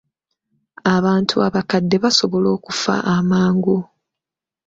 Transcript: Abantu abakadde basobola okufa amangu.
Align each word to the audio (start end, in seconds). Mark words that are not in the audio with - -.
Abantu 0.95 1.35
abakadde 1.47 1.95
basobola 2.03 2.47
okufa 2.57 2.93
amangu. 3.15 3.77